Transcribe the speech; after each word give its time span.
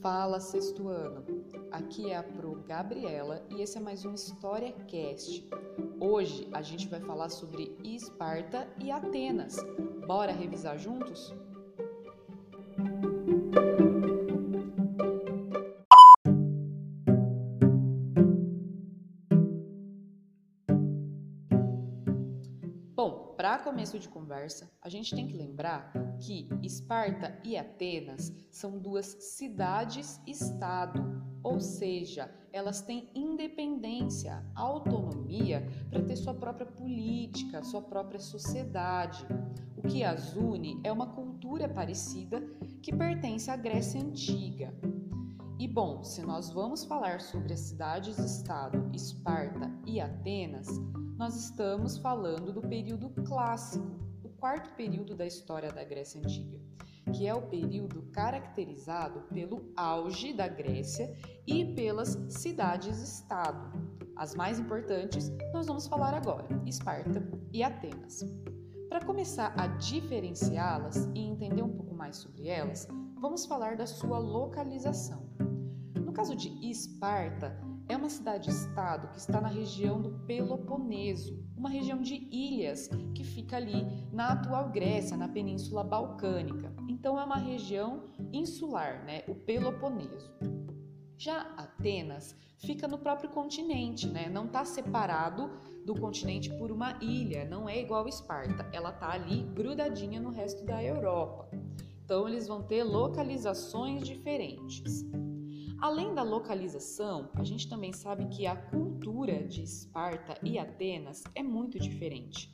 Fala 0.00 0.40
sexto 0.40 0.88
ano, 0.88 1.22
aqui 1.70 2.10
é 2.10 2.16
a 2.16 2.22
Pro 2.22 2.64
Gabriela 2.66 3.44
e 3.50 3.60
esse 3.60 3.76
é 3.76 3.80
mais 3.82 4.02
um 4.06 4.14
História 4.14 4.72
Cast. 4.88 5.46
Hoje 6.00 6.48
a 6.54 6.62
gente 6.62 6.88
vai 6.88 7.00
falar 7.00 7.28
sobre 7.28 7.76
Esparta 7.84 8.66
e 8.82 8.90
Atenas. 8.90 9.56
Bora 10.06 10.32
revisar 10.32 10.78
juntos? 10.78 11.34
Para 23.40 23.56
começo 23.56 23.98
de 23.98 24.06
conversa, 24.06 24.70
a 24.82 24.90
gente 24.90 25.16
tem 25.16 25.26
que 25.26 25.32
lembrar 25.32 25.90
que 26.18 26.46
Esparta 26.62 27.40
e 27.42 27.56
Atenas 27.56 28.30
são 28.50 28.78
duas 28.78 29.06
cidades-estado, 29.18 31.02
ou 31.42 31.58
seja, 31.58 32.30
elas 32.52 32.82
têm 32.82 33.08
independência, 33.14 34.44
autonomia 34.54 35.66
para 35.88 36.02
ter 36.02 36.16
sua 36.16 36.34
própria 36.34 36.66
política, 36.66 37.64
sua 37.64 37.80
própria 37.80 38.20
sociedade. 38.20 39.24
O 39.74 39.88
que 39.88 40.04
as 40.04 40.36
une 40.36 40.78
é 40.84 40.92
uma 40.92 41.06
cultura 41.06 41.66
parecida 41.66 42.42
que 42.82 42.94
pertence 42.94 43.50
à 43.50 43.56
Grécia 43.56 44.02
Antiga. 44.02 44.70
E 45.58 45.66
bom, 45.66 46.04
se 46.04 46.20
nós 46.20 46.50
vamos 46.50 46.84
falar 46.84 47.22
sobre 47.22 47.54
as 47.54 47.60
cidades-estado 47.60 48.90
Esparta 48.92 49.72
e 49.86 49.98
Atenas, 49.98 50.68
nós 51.20 51.36
estamos 51.36 51.98
falando 51.98 52.50
do 52.50 52.62
período 52.62 53.10
clássico, 53.26 53.84
o 54.24 54.30
quarto 54.30 54.74
período 54.74 55.14
da 55.14 55.26
história 55.26 55.70
da 55.70 55.84
Grécia 55.84 56.18
Antiga, 56.18 56.58
que 57.12 57.26
é 57.26 57.34
o 57.34 57.42
período 57.42 58.04
caracterizado 58.10 59.20
pelo 59.28 59.70
auge 59.76 60.32
da 60.32 60.48
Grécia 60.48 61.14
e 61.46 61.74
pelas 61.74 62.18
cidades-estado. 62.30 63.70
As 64.16 64.34
mais 64.34 64.58
importantes 64.58 65.30
nós 65.52 65.66
vamos 65.66 65.86
falar 65.86 66.14
agora: 66.14 66.48
Esparta 66.64 67.22
e 67.52 67.62
Atenas. 67.62 68.24
Para 68.88 69.04
começar 69.04 69.52
a 69.60 69.66
diferenciá-las 69.66 71.04
e 71.14 71.20
entender 71.20 71.62
um 71.62 71.76
pouco 71.76 71.94
mais 71.94 72.16
sobre 72.16 72.48
elas, 72.48 72.88
vamos 73.20 73.44
falar 73.44 73.76
da 73.76 73.86
sua 73.86 74.18
localização. 74.18 75.28
No 75.94 76.14
caso 76.14 76.34
de 76.34 76.48
Esparta, 76.66 77.69
é 77.90 77.96
uma 77.96 78.08
cidade-estado 78.08 79.08
que 79.08 79.18
está 79.18 79.40
na 79.40 79.48
região 79.48 80.00
do 80.00 80.10
Peloponeso, 80.20 81.44
uma 81.56 81.68
região 81.68 82.00
de 82.00 82.14
ilhas 82.30 82.88
que 83.12 83.24
fica 83.24 83.56
ali 83.56 83.84
na 84.12 84.28
atual 84.28 84.70
Grécia, 84.70 85.16
na 85.16 85.28
Península 85.28 85.82
Balcânica. 85.82 86.72
Então 86.88 87.18
é 87.18 87.24
uma 87.24 87.36
região 87.36 88.04
insular, 88.32 89.04
né? 89.04 89.24
O 89.26 89.34
Peloponeso. 89.34 90.30
Já 91.18 91.40
Atenas 91.56 92.36
fica 92.58 92.86
no 92.86 92.96
próprio 92.96 93.28
continente, 93.28 94.06
né? 94.06 94.28
Não 94.28 94.46
está 94.46 94.64
separado 94.64 95.50
do 95.84 95.98
continente 95.98 96.48
por 96.58 96.70
uma 96.70 96.96
ilha, 97.02 97.44
não 97.44 97.68
é 97.68 97.80
igual 97.80 98.06
Esparta. 98.06 98.70
Ela 98.72 98.90
está 98.90 99.10
ali 99.10 99.42
grudadinha 99.52 100.20
no 100.20 100.30
resto 100.30 100.64
da 100.64 100.80
Europa. 100.80 101.50
Então 102.04 102.28
eles 102.28 102.46
vão 102.46 102.62
ter 102.62 102.84
localizações 102.84 104.06
diferentes. 104.06 105.04
Além 105.80 106.14
da 106.14 106.22
localização, 106.22 107.30
a 107.34 107.42
gente 107.42 107.66
também 107.66 107.90
sabe 107.90 108.26
que 108.26 108.46
a 108.46 108.54
cultura 108.54 109.42
de 109.44 109.62
Esparta 109.62 110.38
e 110.42 110.58
Atenas 110.58 111.24
é 111.34 111.42
muito 111.42 111.78
diferente. 111.78 112.50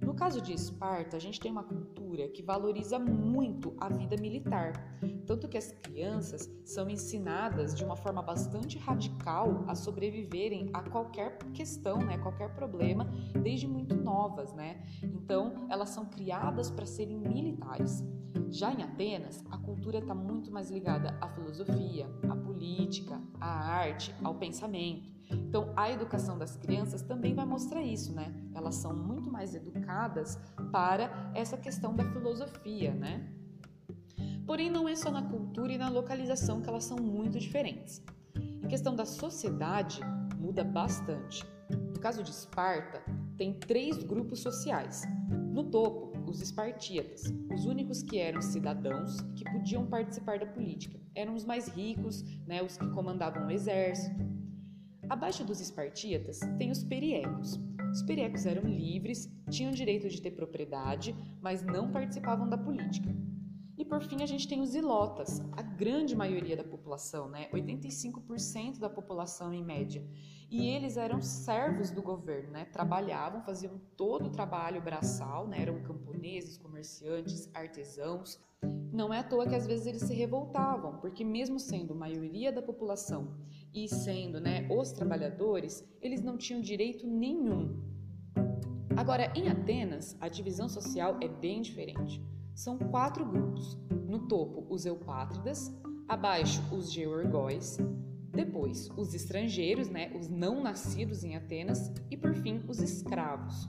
No 0.00 0.14
caso 0.14 0.40
de 0.40 0.54
Esparta, 0.54 1.14
a 1.14 1.20
gente 1.20 1.38
tem 1.38 1.52
uma 1.52 1.62
cultura 1.62 2.03
que 2.28 2.42
valoriza 2.42 2.98
muito 2.98 3.74
a 3.78 3.88
vida 3.88 4.16
militar, 4.20 4.98
tanto 5.26 5.48
que 5.48 5.58
as 5.58 5.72
crianças 5.72 6.50
são 6.64 6.88
ensinadas 6.88 7.74
de 7.74 7.84
uma 7.84 7.96
forma 7.96 8.22
bastante 8.22 8.78
radical 8.78 9.64
a 9.66 9.74
sobreviverem 9.74 10.70
a 10.72 10.82
qualquer 10.82 11.38
questão, 11.52 11.98
né, 11.98 12.18
qualquer 12.18 12.54
problema, 12.54 13.10
desde 13.42 13.66
muito 13.66 13.94
novas, 13.94 14.52
né? 14.52 14.82
Então, 15.02 15.66
elas 15.68 15.90
são 15.90 16.06
criadas 16.06 16.70
para 16.70 16.86
serem 16.86 17.18
militares. 17.18 18.04
Já 18.50 18.72
em 18.72 18.82
Atenas, 18.82 19.44
a 19.50 19.58
cultura 19.58 19.98
está 19.98 20.14
muito 20.14 20.50
mais 20.50 20.70
ligada 20.70 21.16
à 21.20 21.28
filosofia, 21.28 22.08
à 22.28 22.36
política, 22.36 23.20
à 23.40 23.48
arte, 23.48 24.14
ao 24.22 24.34
pensamento. 24.34 25.13
Então, 25.30 25.72
a 25.76 25.90
educação 25.90 26.38
das 26.38 26.56
crianças 26.56 27.02
também 27.02 27.34
vai 27.34 27.46
mostrar 27.46 27.82
isso, 27.82 28.12
né? 28.12 28.34
Elas 28.54 28.74
são 28.76 28.94
muito 28.94 29.30
mais 29.30 29.54
educadas 29.54 30.38
para 30.72 31.30
essa 31.34 31.56
questão 31.56 31.94
da 31.94 32.04
filosofia, 32.12 32.92
né? 32.92 33.32
Porém, 34.46 34.70
não 34.70 34.88
é 34.88 34.94
só 34.94 35.10
na 35.10 35.22
cultura 35.22 35.72
e 35.72 35.78
na 35.78 35.88
localização 35.88 36.60
que 36.60 36.68
elas 36.68 36.84
são 36.84 36.98
muito 36.98 37.38
diferentes. 37.38 38.02
Em 38.36 38.68
questão 38.68 38.94
da 38.94 39.06
sociedade, 39.06 40.00
muda 40.38 40.62
bastante. 40.62 41.44
No 41.70 41.98
caso 41.98 42.22
de 42.22 42.30
Esparta, 42.30 43.02
tem 43.36 43.54
três 43.54 44.02
grupos 44.02 44.40
sociais. 44.40 45.02
No 45.52 45.64
topo, 45.64 46.12
os 46.28 46.40
espartíatas, 46.40 47.32
os 47.52 47.64
únicos 47.64 48.02
que 48.02 48.18
eram 48.18 48.42
cidadãos 48.42 49.20
que 49.36 49.44
podiam 49.44 49.86
participar 49.86 50.38
da 50.38 50.46
política. 50.46 50.98
Eram 51.14 51.34
os 51.34 51.44
mais 51.44 51.68
ricos, 51.68 52.22
né, 52.46 52.62
os 52.62 52.76
que 52.76 52.88
comandavam 52.90 53.46
o 53.46 53.50
exército. 53.50 54.16
Abaixo 55.08 55.44
dos 55.44 55.60
espartíatas 55.60 56.40
tem 56.58 56.70
os 56.70 56.82
periecos. 56.82 57.60
Os 57.92 58.02
periecos 58.02 58.46
eram 58.46 58.62
livres, 58.62 59.30
tinham 59.50 59.70
direito 59.70 60.08
de 60.08 60.20
ter 60.20 60.32
propriedade, 60.32 61.14
mas 61.40 61.62
não 61.62 61.92
participavam 61.92 62.48
da 62.48 62.56
política. 62.56 63.14
E 63.76 63.84
por 63.84 64.02
fim 64.02 64.22
a 64.22 64.26
gente 64.26 64.48
tem 64.48 64.60
os 64.60 64.74
ilotas, 64.74 65.40
a 65.52 65.62
grande 65.62 66.16
maioria 66.16 66.56
da 66.56 66.64
população, 66.64 67.28
né? 67.28 67.48
85% 67.52 68.78
da 68.78 68.88
população 68.88 69.52
em 69.52 69.62
média. 69.62 70.04
E 70.50 70.68
eles 70.68 70.96
eram 70.96 71.20
servos 71.20 71.90
do 71.90 72.00
governo, 72.00 72.52
né? 72.52 72.64
Trabalhavam, 72.66 73.42
faziam 73.42 73.80
todo 73.96 74.26
o 74.26 74.30
trabalho 74.30 74.80
braçal, 74.80 75.46
né? 75.46 75.62
Eram 75.62 75.82
camponeses, 75.82 76.56
comerciantes, 76.56 77.50
artesãos. 77.52 78.40
Não 78.92 79.12
é 79.12 79.18
à 79.18 79.24
toa 79.24 79.46
que 79.46 79.56
às 79.56 79.66
vezes 79.66 79.86
eles 79.86 80.02
se 80.02 80.14
revoltavam, 80.14 80.98
porque 80.98 81.24
mesmo 81.24 81.58
sendo 81.58 81.94
maioria 81.94 82.52
da 82.52 82.62
população 82.62 83.36
e 83.74 83.88
sendo, 83.88 84.40
né, 84.40 84.68
os 84.70 84.92
trabalhadores, 84.92 85.84
eles 86.00 86.22
não 86.22 86.38
tinham 86.38 86.60
direito 86.60 87.06
nenhum. 87.06 87.82
Agora, 88.96 89.32
em 89.34 89.48
Atenas, 89.48 90.16
a 90.20 90.28
divisão 90.28 90.68
social 90.68 91.18
é 91.20 91.26
bem 91.26 91.60
diferente. 91.60 92.24
São 92.54 92.78
quatro 92.78 93.24
grupos. 93.24 93.76
No 94.06 94.28
topo, 94.28 94.64
os 94.72 94.86
eupátridas, 94.86 95.76
abaixo, 96.06 96.62
os 96.72 96.92
georgóis, 96.92 97.78
depois, 98.30 98.88
os 98.96 99.12
estrangeiros, 99.12 99.88
né, 99.88 100.12
os 100.16 100.28
não 100.28 100.62
nascidos 100.62 101.24
em 101.24 101.34
Atenas, 101.34 101.92
e 102.08 102.16
por 102.16 102.34
fim, 102.36 102.62
os 102.68 102.80
escravos. 102.80 103.68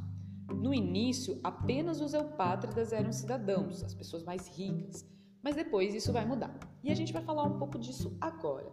No 0.54 0.74
início, 0.74 1.40
apenas 1.44 2.00
os 2.02 2.14
eupátridas 2.14 2.94
eram 2.94 3.12
cidadãos, 3.12 3.84
as 3.84 3.96
pessoas 3.96 4.24
mais 4.24 4.48
ricas, 4.56 5.04
mas 5.44 5.56
depois 5.56 5.96
isso 5.96 6.14
vai 6.14 6.26
mudar. 6.26 6.56
E 6.84 6.92
a 6.92 6.96
gente 6.96 7.14
vai 7.14 7.24
falar 7.24 7.44
um 7.44 7.58
pouco 7.58 7.80
disso 7.80 8.16
agora, 8.22 8.72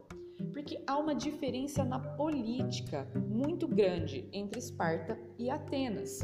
porque 0.53 0.83
há 0.87 0.99
uma 0.99 1.15
diferença 1.15 1.85
na 1.85 1.99
política 1.99 3.07
muito 3.29 3.67
grande 3.69 4.29
entre 4.33 4.59
Esparta 4.59 5.19
e 5.39 5.51
Atenas. 5.51 6.21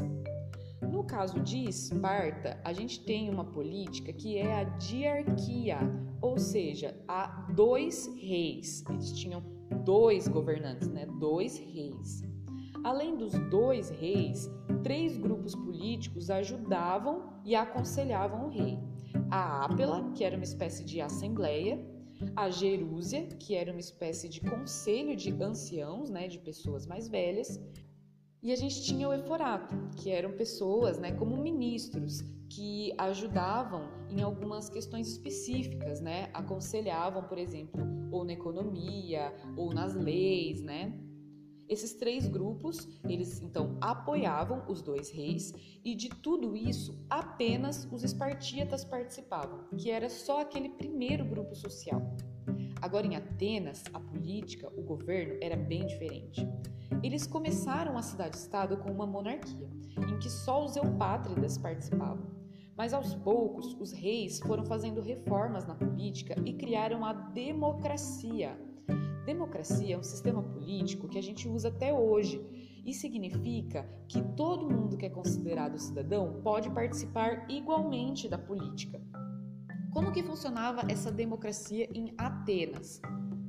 No 0.81 1.03
caso 1.03 1.39
de 1.41 1.65
Esparta, 1.65 2.59
a 2.63 2.73
gente 2.73 3.03
tem 3.03 3.29
uma 3.29 3.43
política 3.43 4.13
que 4.13 4.37
é 4.37 4.61
a 4.61 4.63
diarquia, 4.63 5.77
ou 6.21 6.37
seja, 6.37 6.95
há 7.07 7.47
dois 7.53 8.07
reis. 8.17 8.83
Eles 8.89 9.11
tinham 9.11 9.43
dois 9.83 10.27
governantes, 10.27 10.87
né? 10.87 11.05
Dois 11.19 11.57
reis. 11.57 12.23
Além 12.83 13.17
dos 13.17 13.33
dois 13.49 13.89
reis, 13.89 14.49
três 14.83 15.17
grupos 15.17 15.53
políticos 15.53 16.29
ajudavam 16.29 17.33
e 17.43 17.55
aconselhavam 17.55 18.45
o 18.45 18.49
rei. 18.49 18.79
A 19.29 19.65
Ápela, 19.65 20.11
que 20.13 20.23
era 20.23 20.35
uma 20.35 20.43
espécie 20.43 20.83
de 20.85 21.01
assembleia, 21.01 21.79
a 22.35 22.49
Jerúsia, 22.49 23.27
que 23.39 23.55
era 23.55 23.71
uma 23.71 23.79
espécie 23.79 24.27
de 24.27 24.41
conselho 24.41 25.15
de 25.15 25.31
anciãos, 25.41 26.09
né, 26.09 26.27
de 26.27 26.39
pessoas 26.39 26.85
mais 26.85 27.07
velhas, 27.07 27.59
e 28.41 28.51
a 28.51 28.55
gente 28.55 28.83
tinha 28.83 29.07
o 29.07 29.13
Eforato, 29.13 29.75
que 29.97 30.09
eram 30.09 30.31
pessoas, 30.31 30.97
né, 30.97 31.11
como 31.11 31.35
ministros, 31.37 32.21
que 32.49 32.93
ajudavam 32.97 33.89
em 34.09 34.21
algumas 34.21 34.69
questões 34.69 35.09
específicas, 35.09 35.99
né, 36.01 36.29
aconselhavam, 36.33 37.23
por 37.23 37.37
exemplo, 37.37 37.81
ou 38.11 38.23
na 38.23 38.33
economia, 38.33 39.33
ou 39.57 39.73
nas 39.73 39.93
leis, 39.93 40.61
né. 40.61 40.93
Esses 41.69 41.93
três 41.93 42.27
grupos, 42.27 42.87
eles 43.07 43.43
então 43.43 43.77
apoiavam 43.79 44.63
os 44.67 44.81
dois 44.81 45.11
reis 45.11 45.53
e 45.85 45.93
de 45.93 46.09
tudo 46.09 46.55
isso 46.55 46.99
apenas 47.07 47.87
os 47.91 48.03
espartíatas 48.03 48.83
participavam, 48.83 49.67
que 49.77 49.91
era 49.91 50.09
só 50.09 50.41
aquele 50.41 50.69
primeiro 50.69 51.23
grupo 51.23 51.53
social. 51.53 52.01
Agora 52.81 53.05
em 53.05 53.15
Atenas, 53.15 53.83
a 53.93 53.99
política, 53.99 54.67
o 54.75 54.81
governo 54.81 55.37
era 55.39 55.55
bem 55.55 55.85
diferente. 55.85 56.47
Eles 57.03 57.27
começaram 57.27 57.97
a 57.99 58.01
cidade-estado 58.01 58.77
com 58.77 58.91
uma 58.91 59.05
monarquia, 59.05 59.69
em 59.95 60.17
que 60.17 60.29
só 60.29 60.65
os 60.65 60.75
eupátridas 60.75 61.55
participavam. 61.59 62.25
Mas 62.75 62.93
aos 62.93 63.13
poucos, 63.13 63.75
os 63.79 63.91
reis 63.91 64.39
foram 64.39 64.65
fazendo 64.65 65.01
reformas 65.01 65.67
na 65.67 65.75
política 65.75 66.33
e 66.43 66.53
criaram 66.53 67.05
a 67.05 67.13
democracia. 67.13 68.57
Democracia 69.29 69.93
é 69.93 69.97
um 69.97 70.01
sistema 70.01 70.41
político 70.41 71.07
que 71.07 71.19
a 71.19 71.21
gente 71.21 71.47
usa 71.47 71.67
até 71.67 71.93
hoje 71.93 72.41
e 72.83 72.91
significa 72.91 73.87
que 74.07 74.23
todo 74.35 74.67
mundo 74.67 74.97
que 74.97 75.05
é 75.05 75.09
considerado 75.09 75.77
cidadão 75.77 76.41
pode 76.41 76.67
participar 76.71 77.45
igualmente 77.47 78.27
da 78.27 78.39
política. 78.39 78.99
Como 79.93 80.11
que 80.11 80.23
funcionava 80.23 80.91
essa 80.91 81.11
democracia 81.11 81.87
em 81.93 82.11
Atenas? 82.17 82.99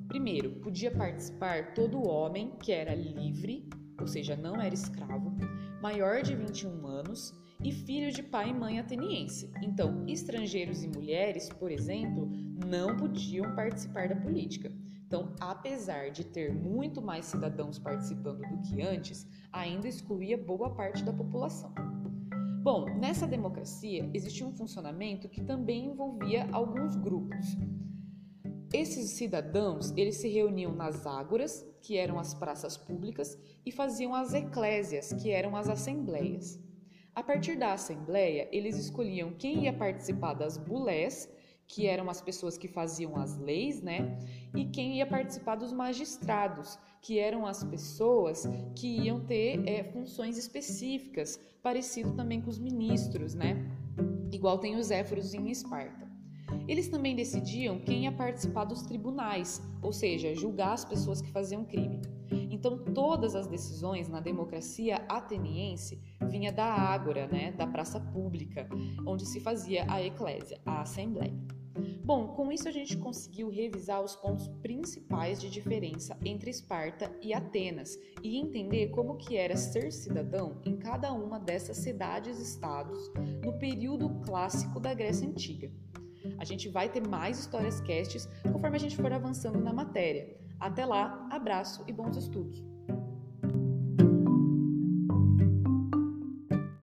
Primeiro, 0.06 0.50
podia 0.60 0.90
participar 0.90 1.72
todo 1.72 2.06
homem 2.06 2.52
que 2.62 2.72
era 2.72 2.94
livre, 2.94 3.66
ou 3.98 4.06
seja, 4.06 4.36
não 4.36 4.56
era 4.60 4.74
escravo, 4.74 5.34
maior 5.80 6.20
de 6.20 6.36
21 6.36 6.86
anos 6.86 7.32
e 7.64 7.72
filho 7.72 8.12
de 8.12 8.22
pai 8.22 8.50
e 8.50 8.54
mãe 8.54 8.78
ateniense. 8.78 9.50
Então, 9.62 10.04
estrangeiros 10.06 10.84
e 10.84 10.88
mulheres, 10.88 11.48
por 11.48 11.70
exemplo, 11.70 12.28
não 12.66 12.98
podiam 12.98 13.54
participar 13.54 14.10
da 14.10 14.16
política. 14.16 14.70
Então, 15.10 15.34
apesar 15.40 16.12
de 16.12 16.22
ter 16.22 16.54
muito 16.54 17.02
mais 17.02 17.24
cidadãos 17.24 17.80
participando 17.80 18.46
do 18.46 18.60
que 18.60 18.80
antes, 18.80 19.26
ainda 19.52 19.88
excluía 19.88 20.38
boa 20.38 20.72
parte 20.72 21.02
da 21.02 21.12
população. 21.12 21.74
Bom, 22.62 22.84
nessa 22.96 23.26
democracia 23.26 24.08
existia 24.14 24.46
um 24.46 24.54
funcionamento 24.54 25.28
que 25.28 25.42
também 25.42 25.86
envolvia 25.86 26.48
alguns 26.52 26.94
grupos. 26.94 27.44
Esses 28.72 29.10
cidadãos, 29.10 29.92
eles 29.96 30.18
se 30.18 30.28
reuniam 30.28 30.72
nas 30.72 31.04
ágoras, 31.04 31.66
que 31.82 31.96
eram 31.96 32.16
as 32.16 32.32
praças 32.32 32.76
públicas, 32.76 33.36
e 33.66 33.72
faziam 33.72 34.14
as 34.14 34.32
eclésias, 34.32 35.12
que 35.14 35.32
eram 35.32 35.56
as 35.56 35.68
assembleias. 35.68 36.62
A 37.12 37.20
partir 37.24 37.58
da 37.58 37.72
assembleia, 37.72 38.48
eles 38.52 38.78
escolhiam 38.78 39.32
quem 39.32 39.64
ia 39.64 39.72
participar 39.72 40.34
das 40.34 40.56
bulés, 40.56 41.28
que 41.70 41.86
eram 41.86 42.10
as 42.10 42.20
pessoas 42.20 42.58
que 42.58 42.66
faziam 42.66 43.16
as 43.16 43.38
leis, 43.38 43.80
né? 43.80 44.18
E 44.56 44.64
quem 44.64 44.96
ia 44.96 45.06
participar 45.06 45.54
dos 45.54 45.72
magistrados, 45.72 46.76
que 47.00 47.16
eram 47.16 47.46
as 47.46 47.62
pessoas 47.62 48.44
que 48.74 48.88
iam 48.88 49.20
ter 49.20 49.62
é, 49.68 49.84
funções 49.84 50.36
específicas, 50.36 51.38
parecido 51.62 52.12
também 52.12 52.40
com 52.40 52.50
os 52.50 52.58
ministros, 52.58 53.34
né? 53.34 53.70
Igual 54.32 54.58
tem 54.58 54.74
os 54.76 54.90
éforos 54.90 55.32
em 55.32 55.48
Esparta. 55.48 56.10
Eles 56.66 56.88
também 56.88 57.14
decidiam 57.14 57.78
quem 57.78 58.02
ia 58.02 58.12
participar 58.12 58.64
dos 58.64 58.82
tribunais, 58.82 59.62
ou 59.80 59.92
seja, 59.92 60.34
julgar 60.34 60.72
as 60.72 60.84
pessoas 60.84 61.22
que 61.22 61.30
faziam 61.30 61.64
crime. 61.64 62.00
Então, 62.50 62.78
todas 62.78 63.36
as 63.36 63.46
decisões 63.46 64.08
na 64.08 64.18
democracia 64.18 64.96
ateniense 65.08 66.00
vinha 66.28 66.52
da 66.52 66.66
ágora, 66.66 67.28
né, 67.28 67.52
da 67.52 67.66
praça 67.66 68.00
pública, 68.00 68.68
onde 69.06 69.24
se 69.24 69.38
fazia 69.38 69.84
a 69.88 70.02
eclésia, 70.02 70.60
a 70.66 70.82
assembleia. 70.82 71.59
Bom, 72.04 72.28
com 72.28 72.50
isso 72.50 72.68
a 72.68 72.72
gente 72.72 72.96
conseguiu 72.96 73.48
revisar 73.48 74.02
os 74.02 74.16
pontos 74.16 74.48
principais 74.62 75.40
de 75.40 75.50
diferença 75.50 76.16
entre 76.24 76.50
Esparta 76.50 77.10
e 77.22 77.32
Atenas 77.32 77.98
e 78.22 78.38
entender 78.38 78.88
como 78.88 79.16
que 79.16 79.36
era 79.36 79.56
ser 79.56 79.92
cidadão 79.92 80.60
em 80.64 80.76
cada 80.76 81.12
uma 81.12 81.38
dessas 81.38 81.78
cidades-estados 81.78 83.10
no 83.44 83.58
período 83.58 84.08
clássico 84.24 84.78
da 84.78 84.94
Grécia 84.94 85.28
Antiga. 85.28 85.70
A 86.38 86.44
gente 86.44 86.68
vai 86.68 86.88
ter 86.88 87.06
mais 87.06 87.38
histórias 87.38 87.80
casts 87.80 88.28
conforme 88.52 88.76
a 88.76 88.80
gente 88.80 88.96
for 88.96 89.12
avançando 89.12 89.60
na 89.60 89.72
matéria. 89.72 90.38
Até 90.58 90.84
lá, 90.84 91.26
abraço 91.30 91.82
e 91.86 91.92
bons 91.92 92.16
estudos! 92.16 92.69